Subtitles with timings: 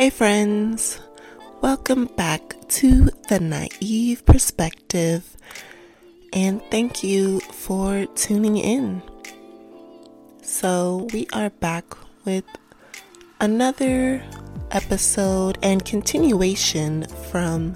[0.00, 0.98] Hey, friends,
[1.60, 5.36] welcome back to the Naive Perspective,
[6.32, 9.02] and thank you for tuning in.
[10.40, 11.84] So, we are back
[12.24, 12.46] with
[13.42, 14.24] another
[14.70, 17.74] episode and continuation from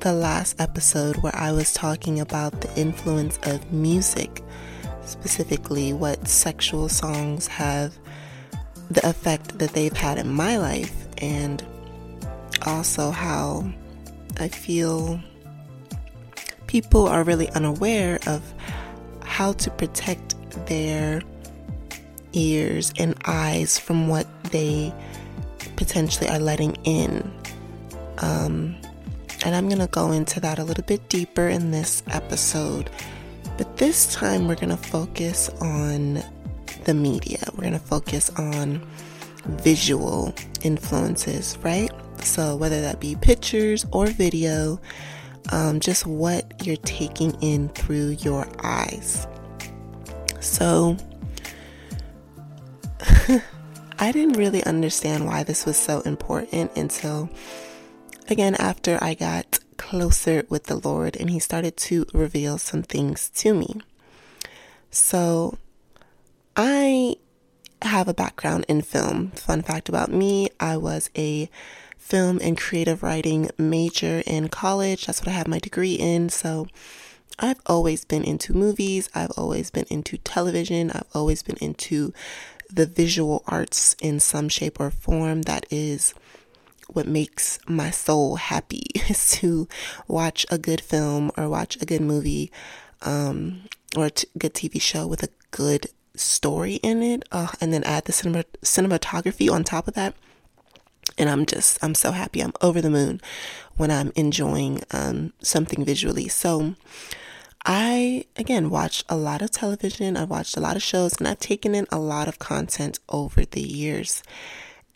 [0.00, 4.42] the last episode where I was talking about the influence of music,
[5.02, 7.98] specifically what sexual songs have
[8.90, 11.64] the effect that they've had in my life and
[12.66, 13.70] also how
[14.38, 15.20] I feel
[16.66, 18.42] people are really unaware of
[19.24, 20.34] how to protect
[20.66, 21.22] their
[22.32, 24.92] ears and eyes from what they
[25.76, 27.32] potentially are letting in.
[28.18, 28.76] Um,
[29.44, 32.90] and I'm going to go into that a little bit deeper in this episode.
[33.56, 36.22] But this time we're going to focus on
[36.84, 37.38] the media.
[37.52, 38.86] We're going to focus on
[39.44, 41.90] visual influences, right?
[42.22, 44.80] So, whether that be pictures or video,
[45.50, 49.26] um, just what you're taking in through your eyes.
[50.40, 50.96] So,
[53.98, 57.30] I didn't really understand why this was so important until,
[58.28, 63.30] again, after I got closer with the Lord and He started to reveal some things
[63.36, 63.80] to me.
[64.90, 65.58] So,
[66.56, 67.16] I
[67.82, 69.30] have a background in film.
[69.32, 71.48] Fun fact about me I was a
[71.96, 75.06] film and creative writing major in college.
[75.06, 76.28] That's what I have my degree in.
[76.28, 76.68] So
[77.38, 82.12] I've always been into movies, I've always been into television, I've always been into
[82.68, 85.42] the visual arts in some shape or form.
[85.42, 86.14] That is
[86.88, 89.68] what makes my soul happy is to
[90.06, 92.50] watch a good film or watch a good movie
[93.02, 93.62] um,
[93.96, 95.86] or a t- good TV show with a good
[96.18, 100.14] story in it, uh, and then add the cinema- cinematography on top of that.
[101.16, 102.40] And I'm just, I'm so happy.
[102.40, 103.20] I'm over the moon
[103.76, 106.28] when I'm enjoying um, something visually.
[106.28, 106.74] So,
[107.64, 111.40] I, again, watched a lot of television, I've watched a lot of shows, and I've
[111.40, 114.22] taken in a lot of content over the years.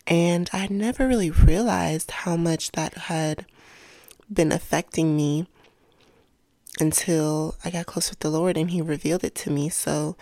[0.07, 3.45] And I never really realized how much that had
[4.31, 5.47] been affecting me
[6.79, 9.69] until I got close with the Lord and He revealed it to me.
[9.69, 10.15] So,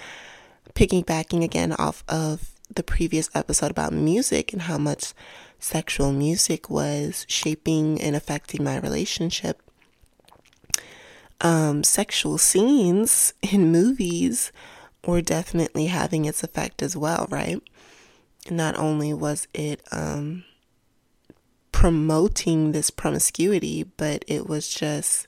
[0.74, 5.14] piggybacking again off of the previous episode about music and how much
[5.60, 9.62] sexual music was shaping and affecting my relationship.
[11.40, 14.52] Um, sexual scenes in movies
[15.06, 17.62] were definitely having its effect as well, right?
[18.50, 20.44] Not only was it um,
[21.72, 25.28] promoting this promiscuity, but it was just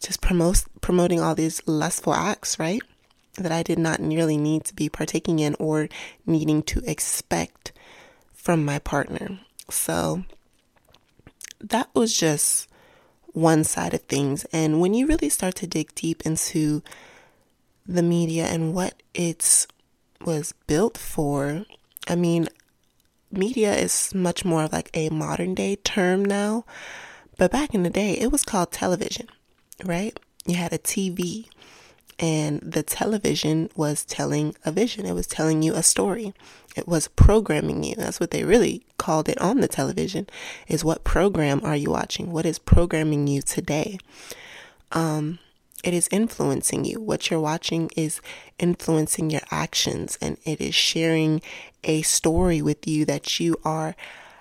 [0.00, 2.82] just promote, promoting all these lustful acts, right?
[3.34, 5.88] That I did not nearly need to be partaking in or
[6.26, 7.72] needing to expect
[8.32, 9.40] from my partner.
[9.70, 10.24] So
[11.60, 12.68] that was just
[13.32, 14.44] one side of things.
[14.52, 16.82] And when you really start to dig deep into
[17.86, 19.66] the media and what it
[20.24, 21.64] was built for,
[22.08, 22.48] I mean,
[23.30, 26.64] media is much more of like a modern day term now.
[27.38, 29.28] But back in the day, it was called television,
[29.84, 30.18] right?
[30.46, 31.46] You had a TV
[32.22, 35.04] and the television was telling a vision.
[35.04, 36.32] It was telling you a story.
[36.76, 37.96] It was programming you.
[37.96, 40.28] That's what they really called it on the television
[40.68, 42.30] is what program are you watching?
[42.30, 43.98] What is programming you today?
[44.92, 45.40] Um,
[45.82, 47.00] it is influencing you.
[47.00, 48.20] What you're watching is
[48.56, 51.42] influencing your actions and it is sharing
[51.82, 53.96] a story with you that you are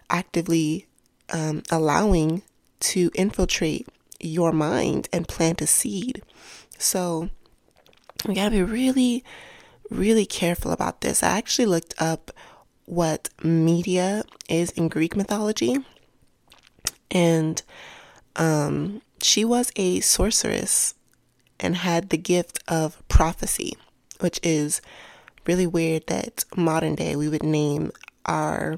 [0.07, 0.85] actively
[1.33, 2.43] um, allowing
[2.81, 3.87] to infiltrate
[4.19, 6.21] your mind and plant a seed.
[6.77, 7.31] So,
[8.25, 9.23] we got to be really,
[9.89, 11.23] really careful about this.
[11.23, 12.31] I actually looked up
[12.85, 15.77] what media is in Greek mythology,
[17.09, 17.61] and
[18.35, 20.93] um, she was a sorceress
[21.59, 23.77] and had the gift of prophecy,
[24.19, 24.81] which is
[25.45, 27.91] really weird that modern day we would name
[28.25, 28.77] our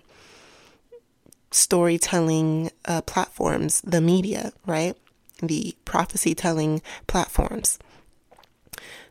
[1.52, 4.96] storytelling uh, platforms the media, right?
[5.42, 7.80] The prophecy telling platforms.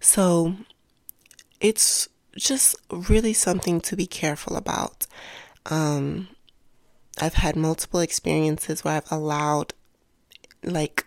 [0.03, 0.57] So
[1.61, 5.07] it's just really something to be careful about.
[5.67, 6.29] Um,
[7.21, 9.75] I've had multiple experiences where I've allowed,
[10.65, 11.07] like,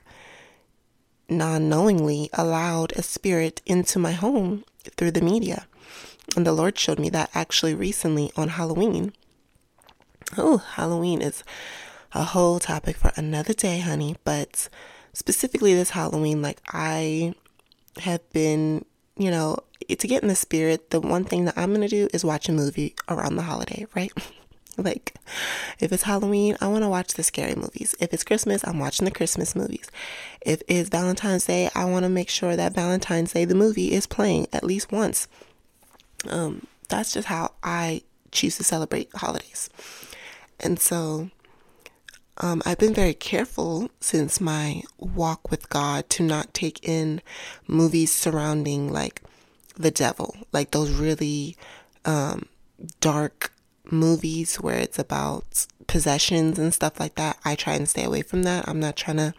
[1.27, 4.63] non knowingly allowed a spirit into my home
[4.95, 5.67] through the media.
[6.37, 9.11] And the Lord showed me that actually recently on Halloween.
[10.37, 11.43] Oh, Halloween is
[12.13, 14.15] a whole topic for another day, honey.
[14.23, 14.69] But
[15.11, 17.33] specifically this Halloween, like, I
[17.99, 18.85] have been,
[19.17, 19.57] you know,
[19.87, 22.49] to get in the spirit, the one thing that I'm going to do is watch
[22.49, 24.11] a movie around the holiday, right?
[24.77, 25.13] Like,
[25.79, 27.95] if it's Halloween, I want to watch the scary movies.
[27.99, 29.89] If it's Christmas, I'm watching the Christmas movies.
[30.41, 34.05] If it's Valentine's Day, I want to make sure that Valentine's Day, the movie, is
[34.05, 35.29] playing at least once.
[36.29, 38.01] Um, that's just how I
[38.31, 39.69] choose to celebrate holidays.
[40.59, 41.29] And so,
[42.37, 47.21] um, I've been very careful since my walk with God to not take in
[47.67, 49.21] movies surrounding like
[49.77, 51.55] the devil, like those really
[52.03, 52.47] um,
[52.99, 53.51] dark
[53.89, 57.37] movies where it's about possessions and stuff like that.
[57.45, 58.67] I try and stay away from that.
[58.67, 59.33] I'm not trying to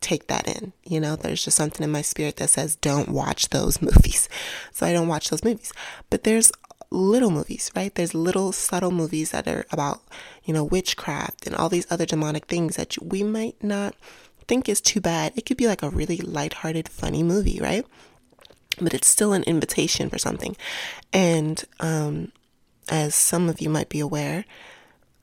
[0.00, 0.72] take that in.
[0.84, 4.28] You know, there's just something in my spirit that says don't watch those movies.
[4.72, 5.72] So I don't watch those movies.
[6.10, 6.52] But there's
[6.90, 7.94] little movies, right?
[7.94, 10.02] There's little subtle movies that are about,
[10.44, 13.94] you know, witchcraft and all these other demonic things that we might not
[14.46, 15.32] think is too bad.
[15.36, 17.86] It could be like a really lighthearted, funny movie, right?
[18.80, 20.56] But it's still an invitation for something.
[21.12, 22.32] And um,
[22.88, 24.44] as some of you might be aware,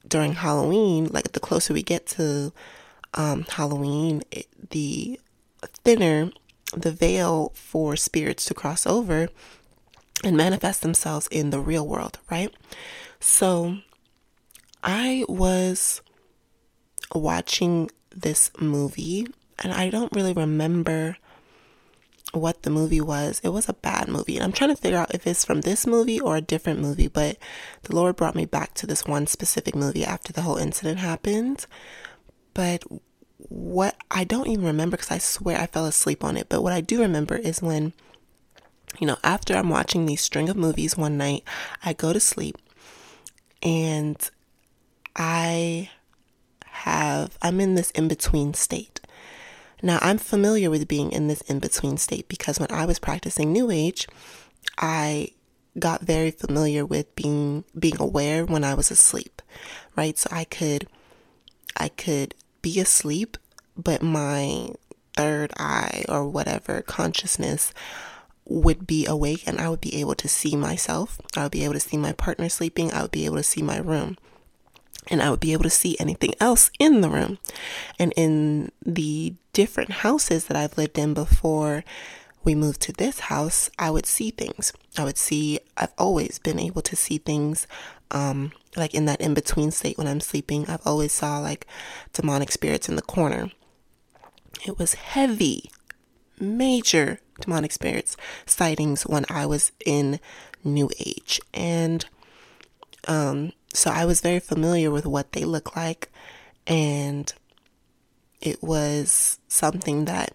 [0.08, 2.52] during Halloween, like the closer we get to
[3.14, 5.20] um, Halloween, it, the
[5.84, 6.32] thinner
[6.74, 9.30] the veil for spirits to cross over
[10.24, 12.54] and manifest themselves in the real world, right?
[13.20, 13.78] So
[14.84, 16.02] I was
[17.14, 19.28] watching this movie
[19.60, 21.18] and I don't really remember
[22.34, 23.42] what the movie was.
[23.44, 24.38] It was a bad movie.
[24.38, 27.08] And I'm trying to figure out if it's from this movie or a different movie,
[27.08, 27.38] but
[27.84, 31.66] the Lord brought me back to this one specific movie after the whole incident happened.
[32.54, 32.84] But
[33.50, 36.48] what I don't even remember because I swear I fell asleep on it.
[36.50, 37.94] But what I do remember is when
[39.02, 41.44] you know, after I'm watching these string of movies one night,
[41.84, 42.56] I go to sleep
[43.64, 44.18] and
[45.16, 45.90] I
[46.66, 49.02] have, I'm in this in between state.
[49.82, 53.52] Now, I'm familiar with being in this in between state because when I was practicing
[53.52, 54.08] New Age,
[54.78, 55.32] I
[55.80, 59.42] got very familiar with being being aware when I was asleep,
[59.96, 60.16] right?
[60.16, 60.88] So I could
[61.76, 63.38] I could be asleep,
[63.76, 64.70] but my
[65.18, 67.74] third eye or whatever consciousness
[68.52, 71.20] would be awake and I would be able to see myself.
[71.36, 72.92] I would be able to see my partner sleeping.
[72.92, 74.18] I would be able to see my room.
[75.08, 77.40] And I would be able to see anything else in the room.
[77.98, 81.84] And in the different houses that I've lived in before
[82.44, 84.74] we moved to this house, I would see things.
[84.98, 87.68] I would see, I've always been able to see things
[88.12, 90.68] um, like in that in between state when I'm sleeping.
[90.68, 91.66] I've always saw like
[92.14, 93.50] demonic spirits in the corner.
[94.66, 95.72] It was heavy,
[96.40, 98.16] major demonic spirits
[98.46, 100.20] sightings when I was in
[100.64, 101.40] New Age.
[101.54, 102.06] And
[103.08, 106.10] um, so I was very familiar with what they look like.
[106.68, 107.32] And
[108.40, 110.34] it was something that,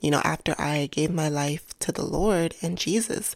[0.00, 3.34] you know, after I gave my life to the Lord and Jesus,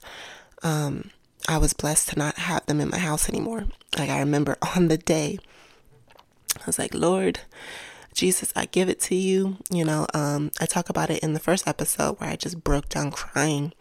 [0.62, 1.10] um,
[1.48, 3.64] I was blessed to not have them in my house anymore.
[3.98, 5.38] Like I remember on the day,
[6.56, 7.40] I was like, Lord,
[8.12, 9.58] Jesus, I give it to you.
[9.70, 12.88] You know, um, I talk about it in the first episode where I just broke
[12.88, 13.72] down crying.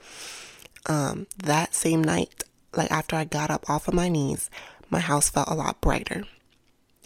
[0.87, 2.43] Um, that same night,
[2.75, 4.49] like after I got up off of my knees,
[4.89, 6.23] my house felt a lot brighter.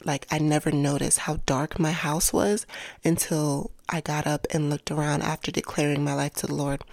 [0.04, 2.66] Like I never noticed how dark my house was
[3.04, 6.84] until I got up and looked around after declaring my life to the Lord,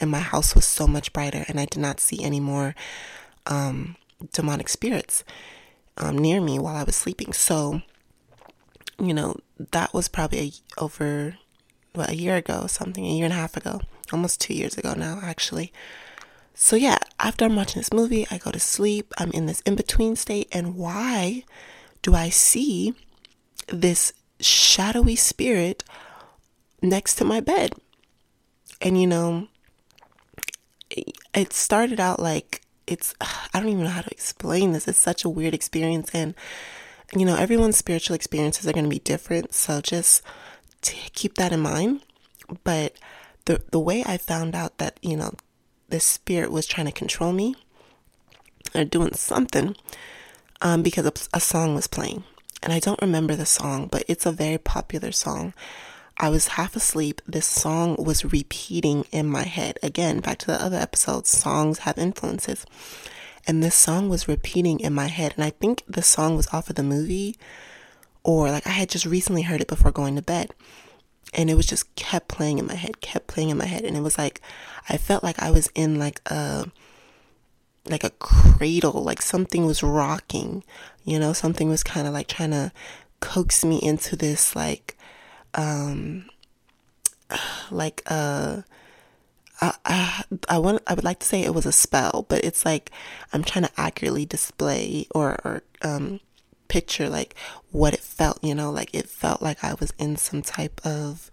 [0.00, 2.74] and my house was so much brighter, and I did not see any more
[3.46, 3.96] um,
[4.32, 5.24] demonic spirits
[5.96, 7.32] um, near me while I was sleeping.
[7.32, 7.82] So
[9.00, 9.36] you know,
[9.72, 10.52] that was probably a,
[10.82, 11.36] over
[11.92, 13.80] what, a year ago, something, a year and a half ago,
[14.12, 15.72] almost two years ago now, actually.
[16.54, 19.12] So, yeah, after I'm watching this movie, I go to sleep.
[19.18, 20.48] I'm in this in between state.
[20.52, 21.44] And why
[22.02, 22.94] do I see
[23.68, 25.84] this shadowy spirit
[26.82, 27.72] next to my bed?
[28.80, 29.48] And, you know,
[31.34, 34.88] it started out like it's, I don't even know how to explain this.
[34.88, 36.10] It's such a weird experience.
[36.12, 36.34] And,
[37.14, 39.54] you know, everyone's spiritual experiences are going to be different.
[39.54, 40.22] So just
[40.82, 42.02] keep that in mind.
[42.64, 42.94] But
[43.46, 45.32] the, the way I found out that, you know,
[45.88, 47.56] the spirit was trying to control me
[48.74, 49.76] or doing something
[50.60, 52.24] um, because a, a song was playing.
[52.62, 55.54] And I don't remember the song, but it's a very popular song.
[56.18, 57.22] I was half asleep.
[57.26, 59.78] This song was repeating in my head.
[59.82, 62.66] Again, back to the other episodes, songs have influences
[63.46, 66.70] and this song was repeating in my head and i think the song was off
[66.70, 67.36] of the movie
[68.22, 70.52] or like i had just recently heard it before going to bed
[71.32, 73.96] and it was just kept playing in my head kept playing in my head and
[73.96, 74.40] it was like
[74.88, 76.66] i felt like i was in like a
[77.86, 80.62] like a cradle like something was rocking
[81.04, 82.70] you know something was kind of like trying to
[83.20, 84.96] coax me into this like
[85.54, 86.24] um
[87.70, 88.02] like
[89.60, 92.90] I, I, want I would like to say it was a spell, but it's like
[93.32, 96.20] I'm trying to accurately display or, or um,
[96.68, 97.34] picture like
[97.70, 101.30] what it felt, you know, like it felt like I was in some type of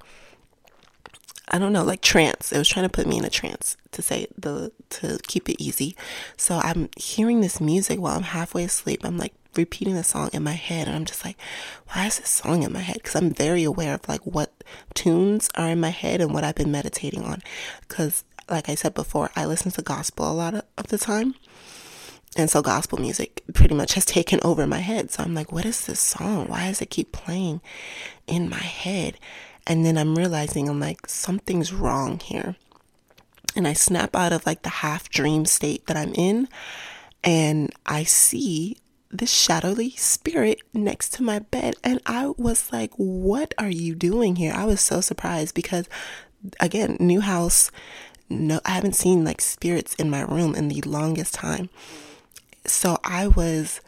[1.50, 2.52] I don't know, like trance.
[2.52, 5.64] It was trying to put me in a trance to say the to keep it
[5.64, 5.96] easy.
[6.36, 9.02] So I'm hearing this music while I'm halfway asleep.
[9.06, 11.38] I'm like repeating the song in my head and I'm just like,
[11.92, 13.04] why is this song in my head?
[13.04, 16.56] Cuz I'm very aware of like what tunes are in my head and what I've
[16.56, 17.42] been meditating on
[17.88, 21.36] cuz like I said before, I listen to gospel a lot of, of the time.
[22.36, 25.12] And so gospel music pretty much has taken over my head.
[25.12, 26.48] So I'm like, what is this song?
[26.48, 27.62] Why does it keep playing
[28.28, 29.18] in my head?
[29.66, 32.56] And then I'm realizing I'm like, something's wrong here.
[33.56, 36.48] And I snap out of like the half dream state that I'm in.
[37.24, 38.78] And I see
[39.10, 41.76] this shadowy spirit next to my bed.
[41.84, 44.54] And I was like, what are you doing here?
[44.54, 45.88] I was so surprised because,
[46.60, 47.72] again, new house.
[48.30, 51.70] No, I haven't seen like spirits in my room in the longest time.
[52.66, 53.80] So I was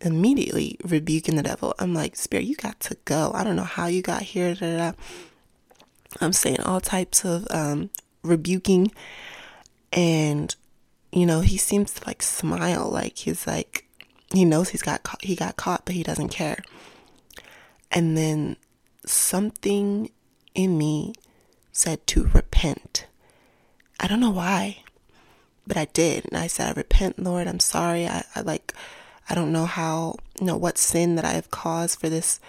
[0.00, 1.74] immediately rebuking the devil.
[1.78, 3.32] I'm like, Spirit, you got to go.
[3.34, 4.54] I don't know how you got here.
[4.54, 4.92] Da, da, da.
[6.20, 7.90] I'm saying all types of um,
[8.22, 8.92] rebuking.
[9.92, 10.54] And,
[11.12, 12.88] you know, he seems to like smile.
[12.88, 13.87] Like he's like,
[14.32, 16.62] he knows he's got he got caught, but he doesn't care.
[17.90, 18.56] And then
[19.06, 20.10] something
[20.54, 21.14] in me
[21.72, 23.06] said to repent.
[24.00, 24.82] I don't know why
[25.68, 26.24] but I did.
[26.24, 27.46] And I said, I repent, Lord.
[27.46, 28.08] I'm sorry.
[28.08, 28.72] I, I like,
[29.28, 32.40] I don't know how, you know, what sin that I have caused for this,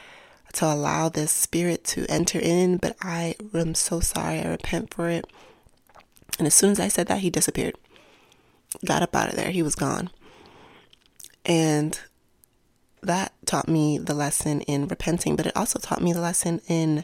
[0.53, 4.39] to allow this spirit to enter in, but I am so sorry.
[4.39, 5.27] I repent for it.
[6.39, 7.75] And as soon as I said that, he disappeared.
[8.85, 9.51] Got up out of there.
[9.51, 10.09] He was gone.
[11.49, 11.99] And
[13.01, 17.03] that taught me the lesson in repenting, but it also taught me the lesson in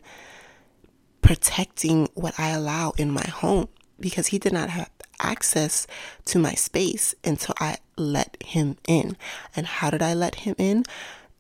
[1.22, 3.68] protecting what I allow in my home
[4.00, 5.88] because he did not have access
[6.26, 9.18] to my space until I let him in.
[9.56, 10.84] And how did I let him in?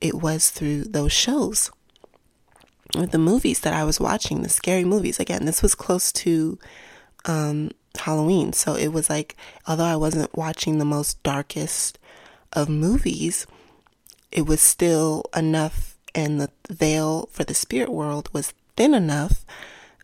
[0.01, 1.69] It was through those shows.
[2.93, 5.19] The movies that I was watching, the scary movies.
[5.19, 6.57] Again, this was close to
[7.25, 8.53] um, Halloween.
[8.53, 9.35] So it was like,
[9.67, 12.00] although I wasn't watching the most darkest
[12.55, 13.45] of movies,
[14.31, 19.45] it was still enough, and the veil for the spirit world was thin enough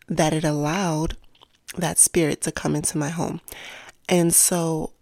[0.08, 1.16] that it allowed
[1.76, 3.40] that spirit to come into my home.
[4.08, 4.92] And so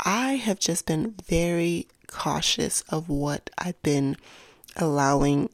[0.00, 4.16] I have just been very cautious of what I've been
[4.76, 5.50] allowing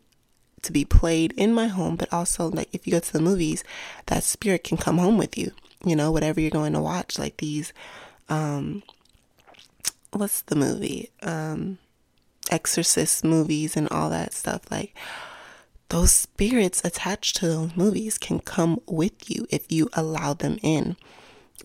[0.62, 3.64] to be played in my home, but also like if you go to the movies,
[4.06, 5.52] that spirit can come home with you.
[5.84, 7.72] You know, whatever you're going to watch, like these
[8.28, 8.82] um
[10.12, 11.10] what's the movie?
[11.22, 11.78] Um
[12.50, 14.94] exorcist movies and all that stuff like
[15.92, 20.96] those spirits attached to those movies can come with you if you allow them in.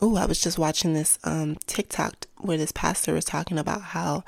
[0.02, 4.26] Oh, I was just watching this um, TikTok where this pastor was talking about how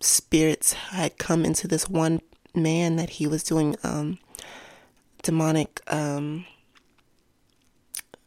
[0.00, 2.20] spirits had come into this one
[2.54, 4.18] man that he was doing um,
[5.22, 6.44] demonic, um,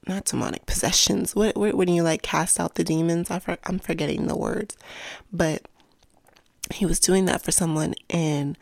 [0.10, 1.36] not demonic possessions.
[1.36, 3.32] What, what when you like cast out the demons?
[3.32, 4.76] I for, I'm forgetting the words,
[5.32, 5.62] but
[6.74, 8.58] he was doing that for someone and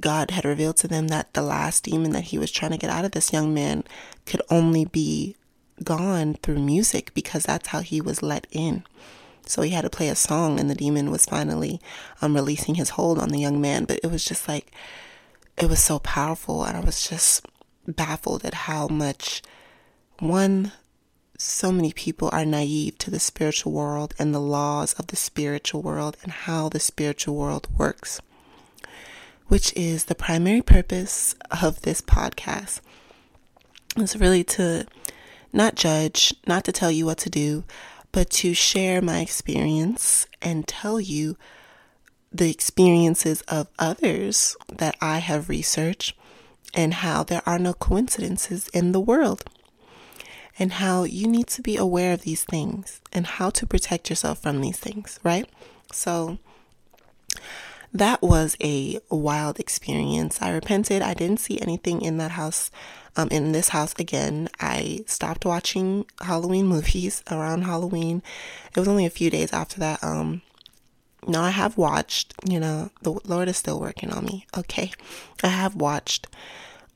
[0.00, 2.90] God had revealed to them that the last demon that he was trying to get
[2.90, 3.84] out of this young man
[4.24, 5.36] could only be
[5.84, 8.84] gone through music because that's how he was let in.
[9.46, 11.80] So he had to play a song, and the demon was finally
[12.22, 13.84] um, releasing his hold on the young man.
[13.84, 14.70] But it was just like,
[15.56, 17.44] it was so powerful, and I was just
[17.86, 19.42] baffled at how much
[20.20, 20.72] one,
[21.36, 25.82] so many people are naive to the spiritual world and the laws of the spiritual
[25.82, 28.20] world and how the spiritual world works
[29.50, 32.80] which is the primary purpose of this podcast.
[33.96, 34.86] It's really to
[35.52, 37.64] not judge, not to tell you what to do,
[38.12, 41.36] but to share my experience and tell you
[42.32, 46.16] the experiences of others that I have researched
[46.72, 49.42] and how there are no coincidences in the world
[50.58, 54.42] and how you need to be aware of these things and how to protect yourself
[54.42, 55.48] from these things, right?
[55.92, 56.38] So,
[57.92, 60.40] that was a wild experience.
[60.40, 61.02] I repented.
[61.02, 62.70] I didn't see anything in that house,
[63.16, 64.48] um, in this house again.
[64.60, 68.22] I stopped watching Halloween movies around Halloween.
[68.74, 70.02] It was only a few days after that.
[70.04, 70.42] Um,
[71.26, 74.46] no, I have watched, you know, the Lord is still working on me.
[74.56, 74.92] Okay.
[75.42, 76.28] I have watched,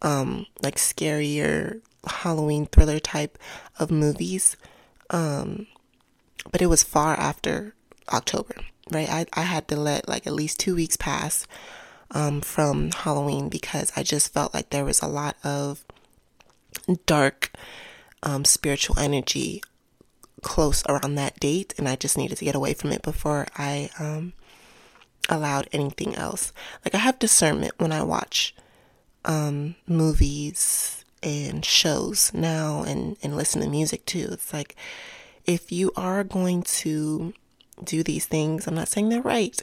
[0.01, 3.39] um, like scarier Halloween thriller type
[3.79, 4.57] of movies.
[5.11, 5.67] Um,
[6.51, 7.75] but it was far after
[8.13, 8.57] October
[8.91, 9.09] right?
[9.09, 11.47] I, I had to let like at least two weeks pass
[12.11, 15.85] um, from Halloween because I just felt like there was a lot of
[17.07, 17.53] dark
[18.23, 19.63] um, spiritual energy
[20.43, 23.91] close around that date, and I just needed to get away from it before I
[23.99, 24.35] um,
[25.29, 26.53] allowed anything else.
[26.85, 28.55] Like I have discernment when I watch
[29.25, 34.29] um, movies and shows now and, and listen to music too.
[34.33, 34.77] It's like
[35.47, 37.33] if you are going to
[37.83, 39.61] do these things, I'm not saying they're right,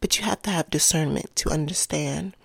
[0.00, 2.36] but you have to have discernment to understand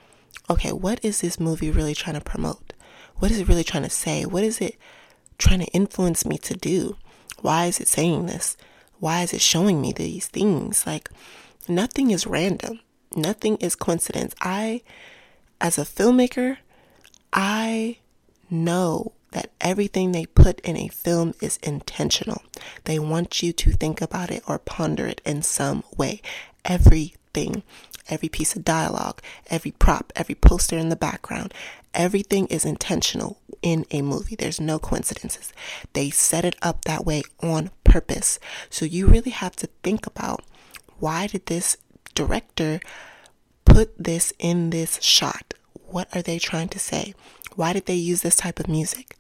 [0.48, 2.74] okay, what is this movie really trying to promote?
[3.16, 4.26] What is it really trying to say?
[4.26, 4.78] What is it
[5.40, 6.98] trying to influence me to do?
[7.42, 8.56] Why is it saying this?
[9.00, 10.86] Why is it showing me these things?
[10.86, 11.10] Like,
[11.68, 12.80] nothing is random,
[13.16, 14.36] nothing is coincidence.
[14.40, 14.82] I,
[15.60, 16.58] as a filmmaker,
[17.34, 17.98] I
[18.50, 22.42] know that everything they put in a film is intentional.
[22.86, 26.22] They want you to think about it or ponder it in some way.
[26.64, 27.64] Everything,
[28.10, 31.54] every piece of dialogue, every prop, every poster in the background,
[31.94, 34.36] everything is intentional in a movie.
[34.36, 35.52] There's no coincidences.
[35.94, 38.40] They set it up that way on purpose.
[38.70, 40.44] So you really have to think about
[41.00, 41.78] why did this
[42.14, 42.80] director
[43.66, 45.54] put this in this shot?
[45.88, 47.14] What are they trying to say?
[47.56, 49.18] Why did they use this type of music?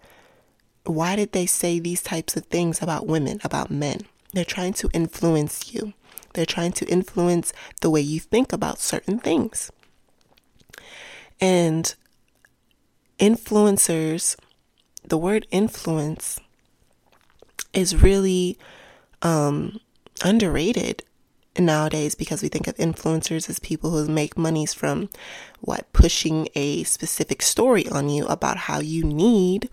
[0.83, 4.01] Why did they say these types of things about women, about men?
[4.33, 5.93] They're trying to influence you.
[6.33, 9.71] They're trying to influence the way you think about certain things.
[11.39, 11.95] And
[13.19, 14.35] influencers,
[15.03, 16.39] the word influence
[17.73, 18.57] is really
[19.21, 19.79] um,
[20.23, 21.03] underrated
[21.57, 25.09] nowadays because we think of influencers as people who make monies from
[25.61, 29.69] what pushing a specific story on you about how you need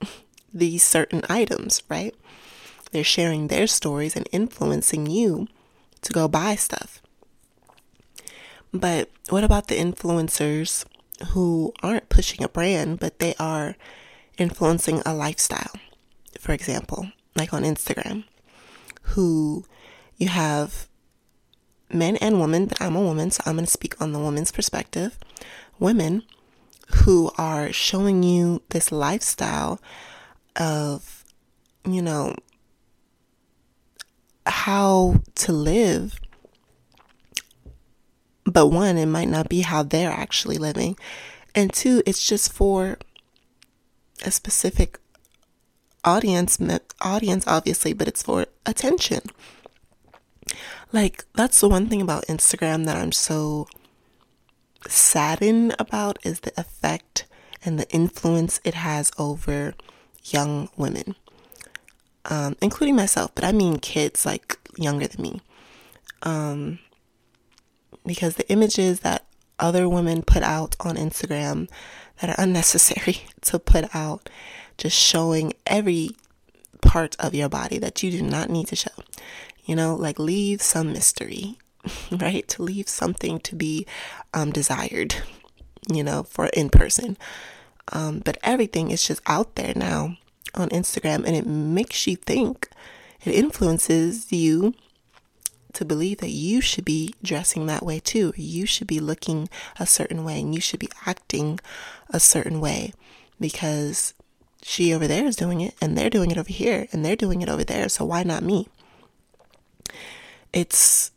[0.54, 2.14] these certain items, right?
[2.90, 5.48] They're sharing their stories and influencing you
[6.02, 7.02] to go buy stuff.
[8.72, 10.84] But what about the influencers
[11.28, 13.76] who aren't pushing a brand, but they are
[14.36, 15.72] influencing a lifestyle?
[16.38, 18.24] For example, like on Instagram,
[19.02, 19.64] who
[20.16, 20.88] you have
[21.92, 24.52] men and women, but I'm a woman, so I'm going to speak on the woman's
[24.52, 25.18] perspective.
[25.78, 26.22] Women
[27.04, 29.80] who are showing you this lifestyle
[30.56, 31.24] of,
[31.84, 32.34] you know,
[34.46, 36.20] how to live.
[38.44, 40.96] But one, it might not be how they're actually living.
[41.54, 42.98] And two, it's just for
[44.24, 44.98] a specific
[46.04, 46.58] audience,
[47.00, 49.22] audience obviously, but it's for attention.
[50.94, 53.66] Like, that's the one thing about Instagram that I'm so
[54.86, 57.26] saddened about is the effect
[57.64, 59.74] and the influence it has over
[60.22, 61.16] young women,
[62.26, 65.42] um, including myself, but I mean kids like younger than me.
[66.22, 66.78] Um,
[68.06, 69.26] because the images that
[69.58, 71.68] other women put out on Instagram
[72.20, 74.30] that are unnecessary to put out,
[74.78, 76.10] just showing every
[76.84, 78.92] part of your body that you do not need to show.
[79.64, 81.58] You know, like leave some mystery,
[82.12, 82.46] right?
[82.48, 83.86] To leave something to be
[84.32, 85.16] um, desired,
[85.88, 87.16] you know, for in person.
[87.92, 90.16] Um, but everything is just out there now
[90.54, 92.68] on Instagram and it makes you think,
[93.24, 94.74] it influences you
[95.72, 98.32] to believe that you should be dressing that way too.
[98.36, 101.58] You should be looking a certain way and you should be acting
[102.10, 102.92] a certain way
[103.40, 104.14] because
[104.64, 107.42] she over there is doing it and they're doing it over here and they're doing
[107.42, 107.88] it over there.
[107.88, 108.68] So why not me?
[110.54, 111.10] it's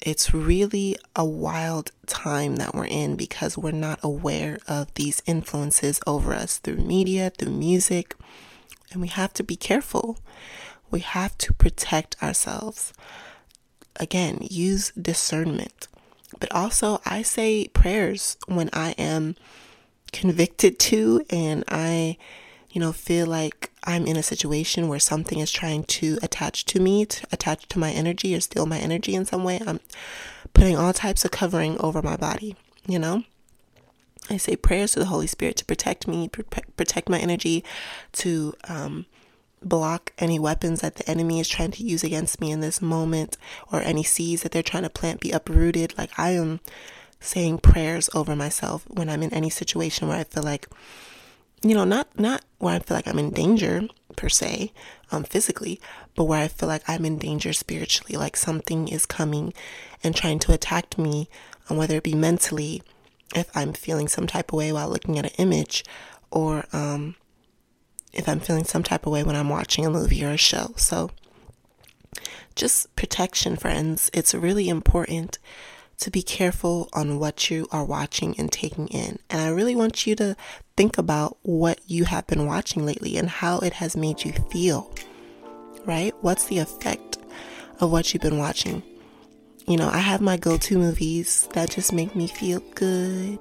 [0.00, 5.98] it's really a wild time that we're in because we're not aware of these influences
[6.06, 8.14] over us through media, through music,
[8.92, 10.18] and we have to be careful.
[10.90, 12.92] We have to protect ourselves.
[13.96, 15.88] Again, use discernment.
[16.38, 19.36] But also, I say prayers when I am
[20.12, 22.18] convicted to and I,
[22.74, 26.80] you know, feel like I'm in a situation where something is trying to attach to
[26.80, 29.78] me, to attach to my energy or steal my energy in some way, I'm
[30.54, 32.56] putting all types of covering over my body,
[32.86, 33.22] you know?
[34.28, 37.62] I say prayers to the Holy Spirit to protect me, protect my energy,
[38.14, 39.06] to um,
[39.62, 43.36] block any weapons that the enemy is trying to use against me in this moment,
[43.70, 45.96] or any seeds that they're trying to plant be uprooted.
[45.96, 46.58] Like I am
[47.20, 50.68] saying prayers over myself when I'm in any situation where I feel like
[51.64, 53.82] you know, not not where I feel like I'm in danger
[54.16, 54.72] per se,
[55.10, 55.80] um, physically,
[56.14, 59.52] but where I feel like I'm in danger spiritually, like something is coming
[60.02, 61.28] and trying to attack me,
[61.68, 62.82] um, whether it be mentally,
[63.34, 65.84] if I'm feeling some type of way while looking at an image,
[66.30, 67.16] or um,
[68.12, 70.74] if I'm feeling some type of way when I'm watching a movie or a show.
[70.76, 71.10] So,
[72.54, 74.10] just protection, friends.
[74.12, 75.38] It's really important
[75.98, 79.18] to be careful on what you are watching and taking in.
[79.30, 80.36] And I really want you to
[80.76, 84.92] think about what you have been watching lately and how it has made you feel,
[85.84, 86.12] right?
[86.20, 87.18] What's the effect
[87.80, 88.82] of what you've been watching?
[89.66, 93.38] you know, I have my go to movies that just make me feel good,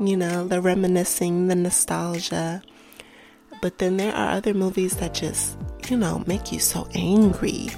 [0.00, 2.62] you know, the reminiscing, the nostalgia.
[3.60, 5.56] But then there are other movies that just,
[5.88, 7.70] you know, make you so angry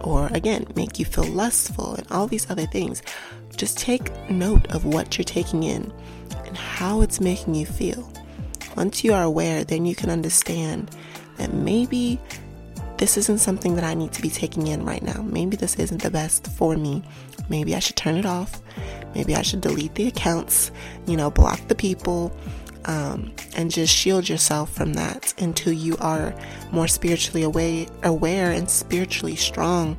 [0.00, 3.02] or again, make you feel lustful and all these other things.
[3.56, 5.92] Just take note of what you're taking in
[6.46, 8.10] and how it's making you feel.
[8.76, 10.90] Once you are aware, then you can understand
[11.36, 12.20] that maybe
[12.96, 15.22] this isn't something that I need to be taking in right now.
[15.22, 17.02] Maybe this isn't the best for me.
[17.48, 18.62] Maybe I should turn it off.
[19.14, 20.70] Maybe I should delete the accounts,
[21.06, 22.36] you know, block the people,
[22.86, 26.34] um, and just shield yourself from that until you are
[26.72, 29.96] more spiritually aware, aware and spiritually strong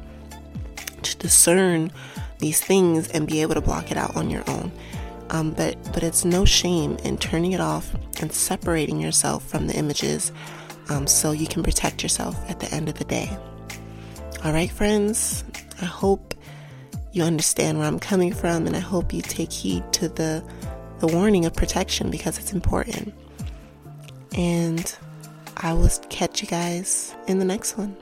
[1.01, 1.91] to discern
[2.39, 4.71] these things and be able to block it out on your own.
[5.29, 9.75] Um, but but it's no shame in turning it off and separating yourself from the
[9.75, 10.31] images
[10.89, 13.35] um, so you can protect yourself at the end of the day.
[14.43, 15.43] All right, friends,
[15.81, 16.35] I hope
[17.11, 20.43] you understand where I'm coming from, and I hope you take heed to the,
[20.99, 23.13] the warning of protection because it's important.
[24.37, 24.95] And
[25.57, 27.95] I will catch you guys in the next one.